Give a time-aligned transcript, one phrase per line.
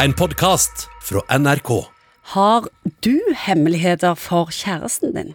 [0.00, 1.68] En podkast fra NRK.
[2.32, 2.68] Har
[3.04, 5.34] du hemmeligheter for kjæresten din?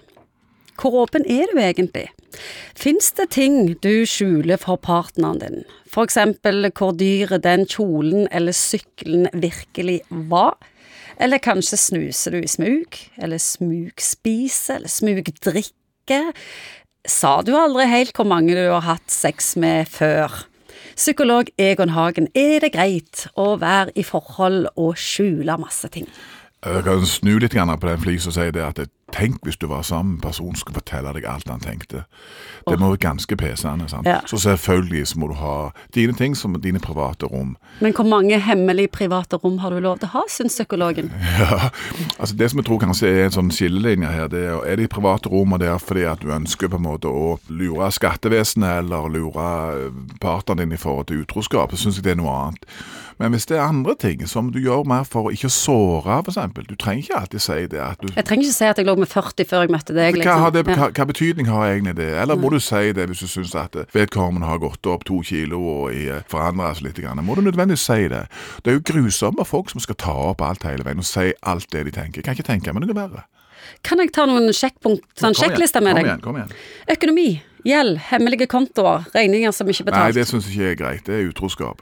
[0.81, 2.07] Hvor åpen er du egentlig?
[2.75, 5.61] Fins det ting du skjuler for partneren din?
[5.85, 10.57] For eksempel hvor dyr den kjolen eller sykkelen virkelig var?
[11.21, 12.97] Eller kanskje snuser du i smug?
[13.21, 14.81] Eller smugspiser?
[14.81, 16.33] Eller smugdrikker?
[17.07, 20.47] Sa du aldri helt hvor mange du har hatt sex med før?
[20.97, 26.07] Psykolog Egon Hagen, er det greit å være i forhold og skjule masse ting?
[26.65, 28.81] Jeg kan snu litt på den flisa og si det at
[29.15, 32.03] tenk hvis du var sammen med en person som skulle fortelle deg alt han tenkte.
[32.67, 33.87] Det må være ganske pesende.
[34.05, 34.19] Ja.
[34.27, 37.55] Så selvfølgelig så må du ha dine ting som dine private rom.
[37.79, 41.11] Men hvor mange hemmelige private rom har du lov til å ha, syns psykologen?
[41.37, 41.69] Ja,
[42.19, 44.87] altså Det som jeg tror kanskje er en sånn skillelinje her, det er er de
[44.87, 49.47] private rommene der fordi at du ønsker på en måte å lure skattevesenet eller lure
[49.73, 52.65] eh, partneren din i forhold til utroskap, så syns jeg det er noe annet.
[53.19, 56.37] Men hvis det er andre ting som du gjør mer for å ikke såre, f.eks.
[56.69, 59.09] Du trenger ikke alltid si det du Jeg trenger ikke si at jeg lå med
[59.09, 60.19] 40 før jeg møtte deg.
[60.21, 62.09] hva, har det, hva, hva betydning har egentlig det?
[62.21, 65.57] Eller må du si det hvis du syns at vedkommende har gått opp to kilo
[65.59, 67.01] og i- forandret seg litt?
[67.01, 67.23] Grann?
[67.25, 68.27] Må du nødvendigvis si det?
[68.63, 71.67] Det er jo grusomme folk som skal ta opp alt hele veien og si alt
[71.73, 72.21] det de tenker.
[72.21, 73.25] Jeg kan ikke tenke meg noe verre.
[73.83, 76.05] Kan jeg ta noen sjekkpunkt, sånn sjekklister med deg?
[76.05, 76.07] kom?
[76.07, 76.53] Igjen, kom igjen.
[76.93, 81.03] Økonomi, gjeld, hemmelige kontoer, regninger som ikke er Nei, det syns jeg ikke er greit.
[81.09, 81.81] Det er utroskap.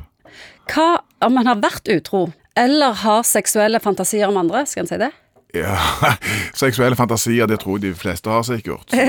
[0.72, 0.88] Hva
[1.26, 4.66] om man har vært utro, eller har seksuelle fantasier om andre?
[4.70, 5.12] Skal en si det?
[5.56, 5.76] Ja,
[6.66, 8.92] Seksuelle fantasier, det tror jeg de fleste har sikkert.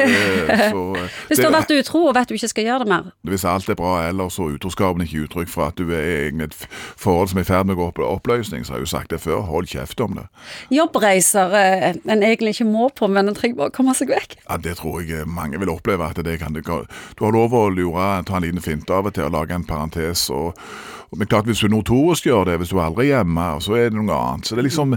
[0.46, 2.88] Eh, Så, eh, Hvis du har vært utro og vet du ikke skal gjøre det
[2.92, 3.06] mer.
[3.26, 6.54] Hvis alt er bra ellers, og utroskapen ikke uttrykk for at du er i et
[6.96, 9.10] forhold som er i ferd med å gå i oppløsning, så har jeg jo sagt
[9.10, 10.26] det før, hold kjeft om det.
[10.76, 14.38] Jobbreiser eh, en egentlig ikke må på, men en trenger bare å komme seg vekk.
[14.46, 16.06] Ja, Det tror jeg eh, mange vil oppleve.
[16.10, 19.14] at det kan Du Du har lov å lure, ta en liten finte av og
[19.14, 20.28] til og lage en parentes.
[20.30, 20.54] Og,
[21.16, 23.98] men klart, hvis du notorisk gjør det, hvis du aldri er hjemme, så er det
[23.98, 24.46] noe annet.
[24.46, 24.96] Så det er liksom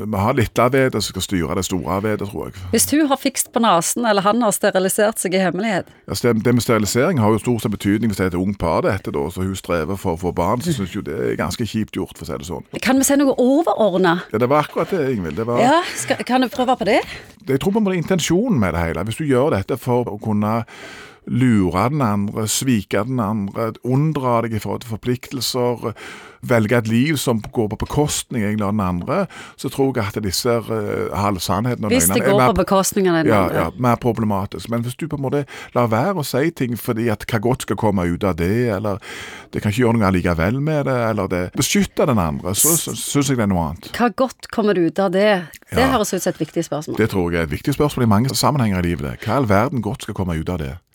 [0.00, 2.64] Vi har litt av det som skal styre det store vedet, det, tror jeg.
[2.72, 5.90] Hvis hun har fikst på nesen, eller han har sterilisert seg i hemmelighet.
[6.06, 8.82] Ja, det, med sterilisering har jo stor sett betydning hvis det er et ungt par,
[8.86, 10.62] dette, da, så hun strever for å få barn.
[10.64, 12.66] Så syns jo det er ganske kjipt gjort, for å si det sånn.
[12.84, 14.20] Kan vi si noe overordna?
[14.32, 15.36] Ja, Det var akkurat det, Ingvild.
[15.40, 17.00] Det var Ja, skal, kan du prøve på det?
[17.48, 19.04] Jeg tror på intensjonen med det hele.
[19.08, 20.60] Hvis du gjør dette for å kunne
[21.26, 25.92] lure den andre, svike den andre, unndra deg i forhold til forpliktelser,
[26.40, 29.16] velge et liv som går på bekostning egentlig av den andre,
[29.60, 33.18] så tror jeg at disse uh, halvsannhetene og Hvis det går mer- på bekostning av
[33.20, 33.56] den ja, andre.
[33.60, 34.70] ja, mer problematisk.
[34.72, 35.42] Men hvis du på en måte
[35.76, 38.98] lar være å si ting fordi at hva godt skal komme ut av det, eller
[39.52, 42.96] det kan ikke gjøre noe allikevel med det, eller det beskytter den andre, så sy-
[42.96, 43.92] syns jeg det er noe annet.
[44.00, 45.28] Hva godt kommer det ut av det?
[45.70, 45.92] Det Ja.
[45.92, 46.96] høres ut som et viktig spørsmål.
[46.96, 49.20] Det tror jeg er et viktig spørsmål i mange sammenhenger i livet.
[49.20, 50.78] Hva i all verden godt skal komme ut av det?